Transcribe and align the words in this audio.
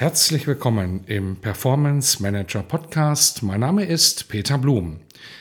Herzlich 0.00 0.46
willkommen 0.46 1.04
im 1.08 1.36
Performance 1.36 2.22
Manager 2.22 2.62
Podcast. 2.62 3.42
Mein 3.42 3.60
Name 3.60 3.84
ist 3.84 4.30
Peter 4.30 4.56
Blum. 4.56 5.00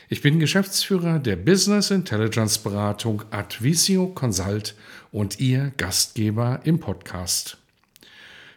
Ich 0.09 0.21
bin 0.21 0.37
Geschäftsführer 0.37 1.17
der 1.19 1.37
Business 1.37 1.91
Intelligence 1.91 2.57
Beratung 2.57 3.23
Advisio 3.31 4.07
Consult 4.07 4.75
und 5.13 5.39
Ihr 5.39 5.71
Gastgeber 5.77 6.59
im 6.65 6.77
Podcast. 6.77 7.57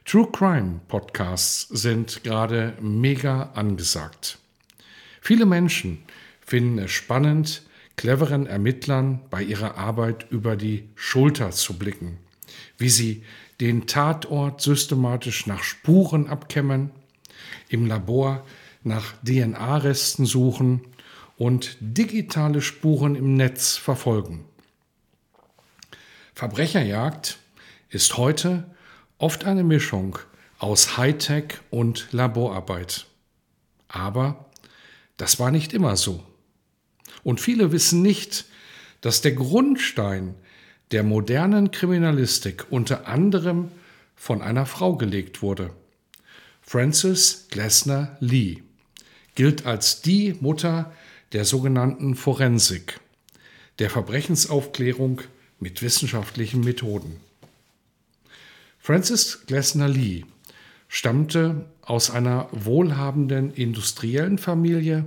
True 0.04 0.26
Crime 0.32 0.80
Podcasts 0.88 1.68
sind 1.68 2.24
gerade 2.24 2.72
mega 2.80 3.52
angesagt. 3.54 4.38
Viele 5.20 5.46
Menschen 5.46 6.02
finden 6.44 6.80
es 6.80 6.90
spannend, 6.90 7.62
cleveren 7.94 8.48
Ermittlern 8.48 9.20
bei 9.30 9.44
ihrer 9.44 9.78
Arbeit 9.78 10.26
über 10.30 10.56
die 10.56 10.88
Schulter 10.96 11.52
zu 11.52 11.78
blicken, 11.78 12.18
wie 12.78 12.88
sie 12.88 13.24
den 13.60 13.86
Tatort 13.86 14.60
systematisch 14.60 15.46
nach 15.46 15.62
Spuren 15.62 16.26
abkämmen, 16.26 16.90
im 17.68 17.86
Labor 17.86 18.44
nach 18.82 19.14
DNA-Resten 19.22 20.26
suchen 20.26 20.82
und 21.36 21.76
digitale 21.80 22.60
Spuren 22.60 23.14
im 23.14 23.34
Netz 23.34 23.76
verfolgen. 23.76 24.44
Verbrecherjagd 26.34 27.38
ist 27.88 28.16
heute 28.16 28.70
oft 29.18 29.44
eine 29.44 29.64
Mischung 29.64 30.18
aus 30.58 30.96
Hightech 30.96 31.60
und 31.70 32.08
Laborarbeit. 32.12 33.06
Aber 33.88 34.46
das 35.16 35.38
war 35.38 35.50
nicht 35.50 35.72
immer 35.72 35.96
so. 35.96 36.24
Und 37.22 37.40
viele 37.40 37.70
wissen 37.72 38.02
nicht, 38.02 38.46
dass 39.00 39.20
der 39.20 39.32
Grundstein 39.32 40.34
der 40.92 41.02
modernen 41.02 41.70
Kriminalistik 41.70 42.66
unter 42.70 43.08
anderem 43.08 43.70
von 44.14 44.42
einer 44.42 44.66
Frau 44.66 44.96
gelegt 44.96 45.42
wurde. 45.42 45.70
Frances 46.60 47.48
Glessner 47.50 48.16
Lee 48.20 48.62
gilt 49.34 49.66
als 49.66 50.02
die 50.02 50.36
Mutter 50.40 50.92
der 51.32 51.44
sogenannten 51.44 52.14
Forensik, 52.14 53.00
der 53.78 53.88
Verbrechensaufklärung 53.88 55.22
mit 55.58 55.82
wissenschaftlichen 55.82 56.60
Methoden. 56.60 57.20
Frances 58.78 59.46
Glessner 59.46 59.88
Lee 59.88 60.24
stammte 60.88 61.64
aus 61.80 62.10
einer 62.10 62.48
wohlhabenden 62.52 63.54
industriellen 63.54 64.36
Familie, 64.36 65.06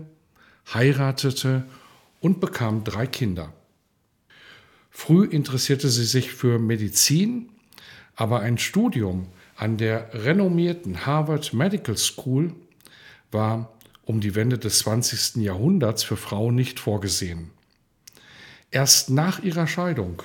heiratete 0.74 1.66
und 2.22 2.40
bekam 2.40 2.84
drei 2.84 3.06
Kinder. 3.06 3.54
Früh 4.98 5.26
interessierte 5.26 5.90
sie 5.90 6.06
sich 6.06 6.32
für 6.32 6.58
Medizin, 6.58 7.50
aber 8.16 8.40
ein 8.40 8.58
Studium 8.58 9.28
an 9.58 9.78
der 9.78 10.10
renommierten 10.14 11.06
Harvard 11.06 11.54
Medical 11.54 11.98
School 11.98 12.54
war 13.30 13.74
um 14.06 14.22
die 14.22 14.36
Wende 14.36 14.58
des 14.58 14.80
20. 14.80 15.44
Jahrhunderts 15.44 16.04
für 16.04 16.16
Frauen 16.16 16.56
nicht 16.56 16.80
vorgesehen. 16.80 17.52
Erst 18.72 19.10
nach 19.10 19.44
ihrer 19.44 19.68
Scheidung 19.68 20.24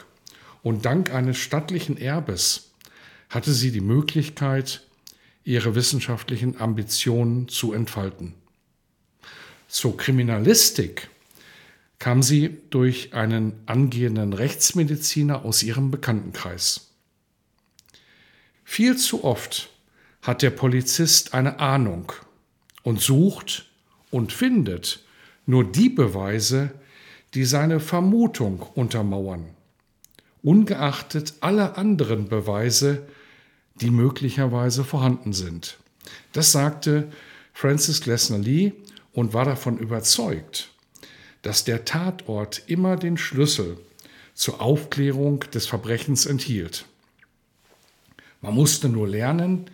und 0.62 0.84
dank 0.84 1.12
eines 1.12 1.36
stattlichen 1.36 1.98
Erbes 1.98 2.70
hatte 3.28 3.52
sie 3.52 3.72
die 3.72 3.80
Möglichkeit, 3.80 4.86
ihre 5.42 5.74
wissenschaftlichen 5.74 6.60
Ambitionen 6.60 7.48
zu 7.48 7.72
entfalten. 7.72 8.34
Zur 9.66 9.96
Kriminalistik 9.96 11.10
kam 12.00 12.22
sie 12.22 12.56
durch 12.70 13.12
einen 13.12 13.52
angehenden 13.66 14.32
Rechtsmediziner 14.32 15.44
aus 15.44 15.62
ihrem 15.62 15.90
Bekanntenkreis. 15.92 16.88
Viel 18.64 18.96
zu 18.96 19.22
oft 19.22 19.68
hat 20.22 20.42
der 20.42 20.50
Polizist 20.50 21.34
eine 21.34 21.60
Ahnung 21.60 22.12
und 22.82 23.00
sucht 23.00 23.66
und 24.10 24.32
findet 24.32 25.04
nur 25.44 25.62
die 25.62 25.90
Beweise, 25.90 26.72
die 27.34 27.44
seine 27.44 27.80
Vermutung 27.80 28.60
untermauern, 28.74 29.50
ungeachtet 30.42 31.34
aller 31.40 31.76
anderen 31.76 32.28
Beweise, 32.28 33.06
die 33.74 33.90
möglicherweise 33.90 34.84
vorhanden 34.84 35.32
sind. 35.32 35.76
Das 36.32 36.50
sagte 36.50 37.12
Francis 37.52 38.00
Glessner 38.00 38.38
Lee 38.38 38.72
und 39.12 39.34
war 39.34 39.44
davon 39.44 39.78
überzeugt, 39.78 40.70
dass 41.42 41.64
der 41.64 41.84
Tatort 41.84 42.62
immer 42.66 42.96
den 42.96 43.16
Schlüssel 43.16 43.78
zur 44.34 44.60
Aufklärung 44.60 45.40
des 45.52 45.66
Verbrechens 45.66 46.26
enthielt. 46.26 46.86
Man 48.40 48.54
musste 48.54 48.88
nur 48.88 49.08
lernen, 49.08 49.70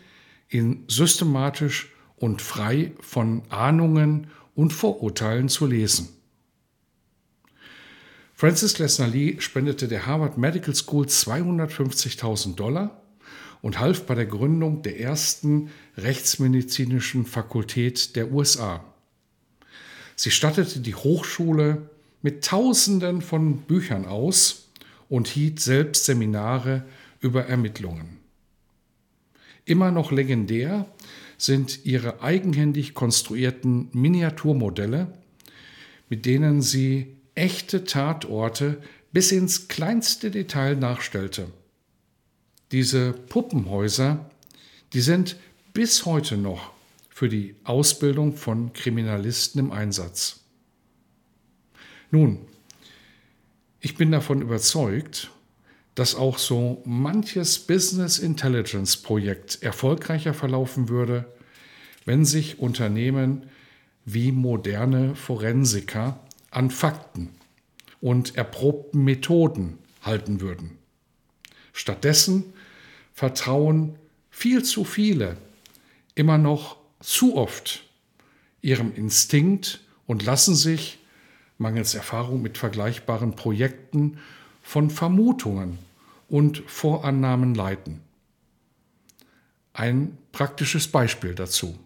ihn 0.49 0.85
systematisch 0.89 1.93
und 2.17 2.43
frei 2.43 2.93
von 3.01 3.43
Ahnungen 3.49 4.29
und 4.55 4.73
Vorurteilen 4.73 5.49
zu 5.49 5.67
lesen. 5.67 6.09
Francis 8.35 8.79
Lesnar 8.79 9.09
Lee 9.09 9.41
spendete 9.41 9.89
der 9.89 10.07
Harvard 10.07 10.37
Medical 10.37 10.75
School 10.75 11.07
250.000 11.07 12.55
Dollar 12.55 13.01
und 13.63 13.81
half 13.81 14.05
bei 14.05 14.15
der 14.15 14.27
Gründung 14.27 14.83
der 14.83 15.01
ersten 15.01 15.71
rechtsmedizinischen 15.97 17.25
Fakultät 17.25 18.15
der 18.15 18.31
USA. 18.33 18.85
Sie 20.17 20.31
stattete 20.31 20.81
die 20.81 20.95
Hochschule 20.95 21.91
mit 22.23 22.45
Tausenden 22.45 23.21
von 23.21 23.59
Büchern 23.59 24.07
aus 24.07 24.69
und 25.09 25.29
hielt 25.29 25.61
selbst 25.61 26.07
Seminare 26.07 26.85
über 27.21 27.47
Ermittlungen. 27.47 28.19
Immer 29.67 29.91
noch 29.91 30.11
legendär 30.11 30.87
sind 31.39 31.85
ihre 31.85 32.23
eigenhändig 32.23 32.95
konstruierten 32.95 33.89
Miniaturmodelle, 33.93 35.13
mit 36.09 36.25
denen 36.25 36.63
sie 36.63 37.17
echte 37.35 37.85
Tatorte 37.85 38.79
bis 39.13 39.33
ins 39.33 39.69
kleinste 39.69 40.31
Detail 40.31 40.77
nachstellte. 40.77 41.49
Diese 42.73 43.13
Puppenhäuser, 43.13 44.31
die 44.93 45.01
sind 45.01 45.37
bis 45.75 46.07
heute 46.07 46.37
noch 46.37 46.76
für 47.17 47.31
die 47.31 47.55
Ausbildung 47.65 48.35
von 48.35 48.75
Kriminalisten 48.75 49.59
im 49.59 49.73
Einsatz. 49.73 50.41
Nun, 52.11 52.41
ich 53.81 53.97
bin 53.97 54.13
davon 54.13 54.43
überzeugt, 54.43 55.31
dass 55.95 56.15
auch 56.15 56.37
so 56.37 56.83
manches 56.85 57.59
Business 57.59 58.19
Intelligence 58.19 58.99
Projekt 58.99 59.63
erfolgreicher 59.63 60.35
verlaufen 60.35 60.91
würde, 60.91 61.25
wenn 62.05 62.27
sich 62.27 62.59
Unternehmen 62.59 63.49
wie 64.05 64.31
moderne 64.31 65.15
Forensiker 65.15 66.21
an 66.51 66.71
Fakten 66.71 67.31
und 68.03 68.37
erprobten 68.37 69.05
Methoden 69.05 69.79
halten 70.03 70.43
würden. 70.43 70.77
Stattdessen 71.73 72.53
vertrauen 73.15 73.95
viel 74.29 74.63
zu 74.65 74.85
viele 74.85 75.39
immer 76.15 76.37
noch 76.37 76.85
zu 77.01 77.37
oft 77.37 77.85
ihrem 78.63 78.95
Instinkt 78.95 79.81
und 80.07 80.25
lassen 80.25 80.55
sich, 80.55 80.99
mangels 81.59 81.95
Erfahrung 81.95 82.43
mit 82.43 82.59
vergleichbaren 82.59 83.37
Projekten, 83.37 84.19
von 84.63 84.91
Vermutungen 84.91 85.79
und 86.29 86.63
Vorannahmen 86.67 87.55
leiten. 87.55 88.01
Ein 89.73 90.19
praktisches 90.33 90.89
Beispiel 90.89 91.35
dazu. 91.35 91.79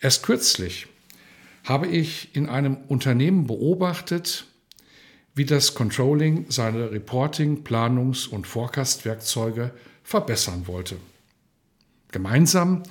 Erst 0.00 0.22
kürzlich 0.22 0.86
habe 1.64 1.86
ich 1.86 2.34
in 2.34 2.48
einem 2.48 2.76
Unternehmen 2.88 3.46
beobachtet, 3.46 4.46
wie 5.34 5.44
das 5.44 5.74
Controlling 5.74 6.46
seine 6.50 6.90
Reporting-, 6.90 7.62
Planungs- 7.62 8.28
und 8.28 8.46
Forecast-Werkzeuge 8.46 9.72
verbessern 10.02 10.66
wollte. 10.66 10.96
Gemeinsam 12.10 12.82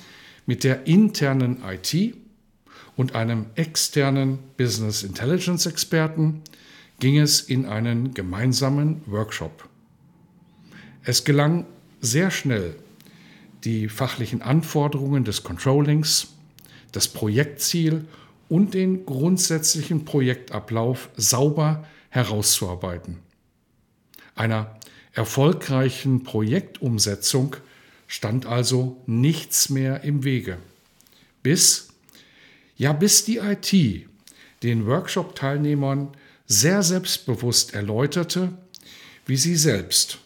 mit 0.46 0.64
der 0.64 0.86
internen 0.86 1.62
IT 1.64 2.14
und 2.96 3.14
einem 3.14 3.46
externen 3.54 4.38
Business 4.56 5.02
Intelligence 5.02 5.66
Experten 5.66 6.42
ging 6.98 7.18
es 7.18 7.40
in 7.40 7.66
einen 7.66 8.14
gemeinsamen 8.14 9.02
Workshop. 9.06 9.68
Es 11.02 11.24
gelang 11.24 11.64
sehr 12.00 12.30
schnell, 12.30 12.76
die 13.64 13.88
fachlichen 13.88 14.42
Anforderungen 14.42 15.24
des 15.24 15.42
Controllings, 15.42 16.28
das 16.92 17.08
Projektziel 17.08 18.04
und 18.48 18.74
den 18.74 19.06
grundsätzlichen 19.06 20.04
Projektablauf 20.04 21.08
sauber 21.16 21.86
herauszuarbeiten. 22.10 23.18
Einer 24.34 24.76
erfolgreichen 25.12 26.22
Projektumsetzung 26.22 27.56
stand 28.10 28.44
also 28.44 29.00
nichts 29.06 29.68
mehr 29.68 30.02
im 30.02 30.24
Wege. 30.24 30.58
Bis, 31.44 31.90
ja 32.76 32.92
bis 32.92 33.24
die 33.24 33.36
IT 33.36 33.72
den 34.64 34.84
Workshop-Teilnehmern 34.84 36.08
sehr 36.44 36.82
selbstbewusst 36.82 37.72
erläuterte, 37.72 38.52
wie 39.26 39.36
sie 39.36 39.54
selbst 39.54 40.18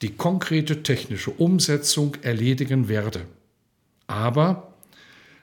die 0.00 0.16
konkrete 0.16 0.82
technische 0.82 1.30
Umsetzung 1.30 2.16
erledigen 2.22 2.88
werde. 2.88 3.26
Aber 4.06 4.72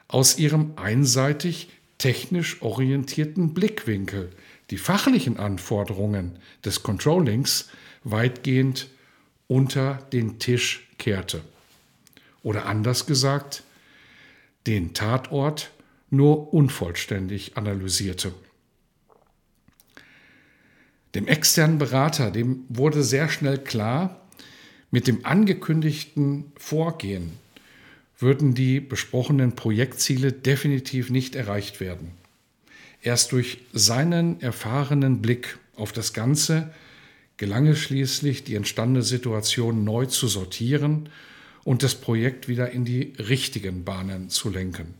aus 0.08 0.36
ihrem 0.36 0.72
einseitig 0.74 1.68
technisch 1.98 2.60
orientierten 2.60 3.54
Blickwinkel 3.54 4.30
die 4.70 4.78
fachlichen 4.78 5.36
Anforderungen 5.36 6.40
des 6.64 6.82
Controllings 6.82 7.68
weitgehend 8.02 8.88
unter 9.46 9.98
den 10.12 10.40
Tisch 10.40 10.88
kehrte. 10.98 11.42
Oder 12.44 12.66
anders 12.66 13.06
gesagt, 13.06 13.64
den 14.68 14.94
Tatort 14.94 15.72
nur 16.10 16.54
unvollständig 16.54 17.56
analysierte. 17.56 18.32
Dem 21.14 21.26
externen 21.26 21.78
Berater, 21.78 22.30
dem 22.30 22.64
wurde 22.68 23.02
sehr 23.02 23.28
schnell 23.28 23.58
klar, 23.58 24.20
mit 24.90 25.06
dem 25.06 25.24
angekündigten 25.24 26.52
Vorgehen 26.56 27.32
würden 28.18 28.54
die 28.54 28.78
besprochenen 28.78 29.56
Projektziele 29.56 30.30
definitiv 30.30 31.10
nicht 31.10 31.34
erreicht 31.34 31.80
werden. 31.80 32.12
Erst 33.02 33.32
durch 33.32 33.58
seinen 33.72 34.40
erfahrenen 34.40 35.20
Blick 35.22 35.58
auf 35.76 35.92
das 35.92 36.12
Ganze 36.12 36.72
gelang 37.36 37.66
es 37.66 37.78
schließlich, 37.78 38.44
die 38.44 38.54
entstandene 38.54 39.02
Situation 39.02 39.82
neu 39.82 40.06
zu 40.06 40.28
sortieren 40.28 41.08
und 41.64 41.82
das 41.82 41.94
Projekt 41.94 42.48
wieder 42.48 42.70
in 42.70 42.84
die 42.84 43.14
richtigen 43.18 43.84
Bahnen 43.84 44.28
zu 44.28 44.50
lenken. 44.50 44.94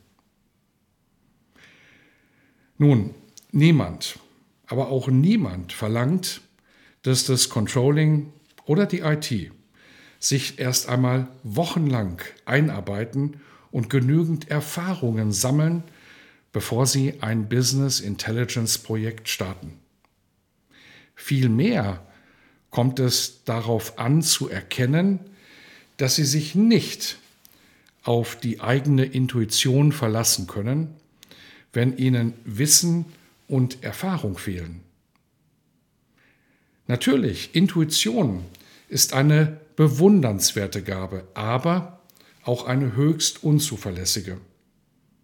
Nun, 2.78 3.14
niemand, 3.52 4.19
aber 4.66 4.88
auch 4.88 5.08
niemand 5.08 5.72
verlangt, 5.72 6.40
dass 7.02 7.25
das 7.26 7.49
Controlling 7.49 8.32
oder 8.64 8.87
die 8.87 9.00
IT 9.00 9.52
sich 10.19 10.58
erst 10.58 10.88
einmal 10.88 11.28
wochenlang 11.43 12.20
einarbeiten 12.46 13.40
und 13.70 13.90
genügend 13.90 14.50
Erfahrungen 14.50 15.32
sammeln, 15.32 15.84
bevor 16.52 16.87
sie 16.87 17.20
ein 17.20 17.49
Business 17.49 18.00
Intelligence 18.00 18.78
Projekt 18.78 19.28
starten. 19.28 19.78
Vielmehr 21.14 22.05
kommt 22.70 22.99
es 22.99 23.44
darauf 23.44 23.99
an 23.99 24.22
zu 24.22 24.49
erkennen, 24.49 25.20
dass 25.96 26.17
sie 26.17 26.25
sich 26.25 26.55
nicht 26.55 27.19
auf 28.02 28.37
die 28.37 28.61
eigene 28.61 29.05
Intuition 29.05 29.93
verlassen 29.93 30.46
können, 30.46 30.88
wenn 31.73 31.96
ihnen 31.96 32.35
Wissen 32.44 33.06
und 33.49 33.82
Erfahrung 33.82 34.38
fehlen. 34.38 34.81
Natürlich, 36.87 37.55
Intuition 37.55 38.44
ist 38.88 39.14
eine 39.14 39.61
bewundernswerte 39.76 40.82
Gabe, 40.82 41.26
aber 41.35 42.00
auch 42.43 42.67
eine 42.67 42.94
höchst 42.94 43.43
unzuverlässige. 43.43 44.38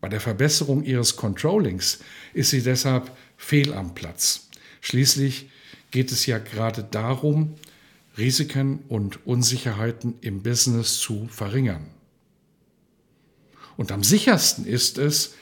Bei 0.00 0.08
der 0.08 0.20
Verbesserung 0.20 0.82
ihres 0.82 1.16
Controllings 1.16 2.00
ist 2.32 2.50
sie 2.50 2.62
deshalb 2.62 3.10
fehl 3.36 3.74
am 3.74 3.94
Platz. 3.94 4.48
Schließlich 4.80 5.50
geht 5.90 6.10
es 6.10 6.24
ja 6.24 6.38
gerade 6.38 6.82
darum, 6.82 7.54
Risiken 8.18 8.80
und 8.88 9.26
Unsicherheiten 9.26 10.14
im 10.20 10.42
Business 10.42 10.98
zu 10.98 11.28
verringern. 11.28 11.86
Und 13.76 13.92
am 13.92 14.04
sichersten 14.04 14.66
ist 14.66 14.98
es, 14.98 15.34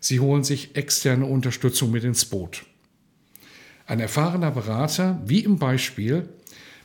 Sie 0.00 0.18
holen 0.18 0.42
sich 0.42 0.74
externe 0.74 1.26
Unterstützung 1.26 1.92
mit 1.92 2.02
ins 2.02 2.24
Boot. 2.24 2.64
Ein 3.86 4.00
erfahrener 4.00 4.50
Berater, 4.50 5.22
wie 5.24 5.44
im 5.44 5.58
Beispiel, 5.58 6.28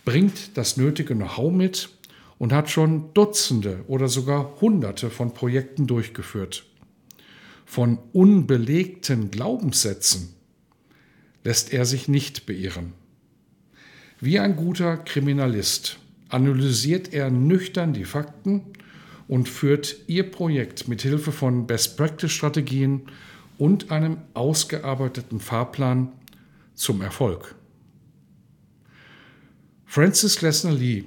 bringt 0.05 0.55
das 0.55 0.77
nötige 0.77 1.15
Know-how 1.15 1.51
mit 1.51 1.89
und 2.37 2.53
hat 2.53 2.69
schon 2.69 3.13
Dutzende 3.15 3.83
oder 3.87 4.07
sogar 4.07 4.61
Hunderte 4.61 5.09
von 5.09 5.33
Projekten 5.33 5.87
durchgeführt. 5.87 6.65
Von 7.65 7.97
unbelegten 8.13 9.31
Glaubenssätzen 9.31 10.35
lässt 11.43 11.73
er 11.73 11.85
sich 11.85 12.07
nicht 12.07 12.45
beirren. 12.45 12.93
Wie 14.19 14.39
ein 14.39 14.55
guter 14.55 14.97
Kriminalist 14.97 15.99
analysiert 16.29 17.13
er 17.13 17.29
nüchtern 17.29 17.93
die 17.93 18.05
Fakten 18.05 18.61
und 19.27 19.47
führt 19.47 19.95
ihr 20.07 20.29
Projekt 20.29 20.87
mit 20.87 21.03
Hilfe 21.03 21.31
von 21.31 21.67
Best-Practice-Strategien 21.67 23.03
und 23.59 23.91
einem 23.91 24.17
ausgearbeiteten 24.33 25.39
Fahrplan 25.39 26.11
zum 26.73 27.01
Erfolg. 27.01 27.53
Francis 29.85 30.37
Glessner 30.37 30.73
Lee 30.73 31.03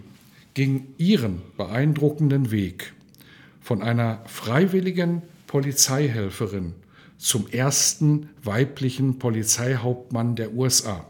ging 0.54 0.94
ihren 0.96 1.42
beeindruckenden 1.56 2.52
Weg 2.52 2.92
von 3.60 3.82
einer 3.82 4.22
freiwilligen 4.26 5.22
Polizeihelferin 5.48 6.74
zum 7.18 7.48
ersten 7.48 8.30
weiblichen 8.42 9.18
Polizeihauptmann 9.18 10.36
der 10.36 10.54
USA. 10.54 11.06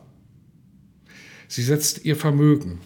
Sie 1.50 1.64
setzt 1.64 2.04
ihr 2.04 2.14
Vermögen, 2.14 2.78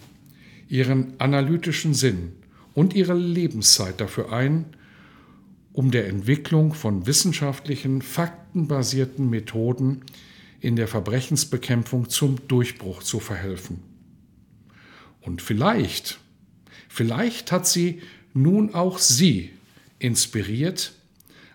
ihren 0.70 1.20
analytischen 1.20 1.92
Sinn 1.92 2.32
und 2.72 2.94
ihre 2.94 3.12
Lebenszeit 3.12 4.00
dafür 4.00 4.32
ein, 4.32 4.64
um 5.74 5.90
der 5.90 6.08
Entwicklung 6.08 6.72
von 6.72 7.06
wissenschaftlichen, 7.06 8.00
faktenbasierten 8.00 9.28
Methoden 9.28 10.00
in 10.60 10.76
der 10.76 10.88
Verbrechensbekämpfung 10.88 12.08
zum 12.08 12.48
Durchbruch 12.48 13.02
zu 13.02 13.20
verhelfen. 13.20 13.82
Und 15.20 15.42
vielleicht, 15.42 16.18
vielleicht 16.88 17.52
hat 17.52 17.66
sie 17.66 18.00
nun 18.32 18.74
auch 18.74 18.98
sie 18.98 19.50
inspiriert, 19.98 20.94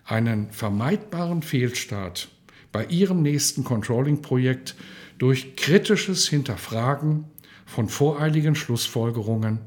einen 0.04 0.52
vermeidbaren 0.52 1.42
Fehlstart 1.42 2.28
bei 2.72 2.84
ihrem 2.86 3.22
nächsten 3.22 3.64
Controlling-Projekt 3.64 4.76
durch 5.18 5.56
kritisches 5.56 6.28
Hinterfragen 6.28 7.24
von 7.66 7.88
voreiligen 7.88 8.54
Schlussfolgerungen 8.54 9.58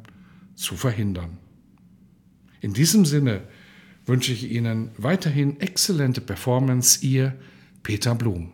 zu 0.55 0.75
verhindern. 0.75 1.37
In 2.61 2.73
diesem 2.73 3.05
Sinne 3.05 3.41
wünsche 4.05 4.33
ich 4.33 4.49
Ihnen 4.51 4.91
weiterhin 4.97 5.59
exzellente 5.59 6.21
Performance, 6.21 7.05
Ihr 7.05 7.35
Peter 7.83 8.15
Blum. 8.15 8.51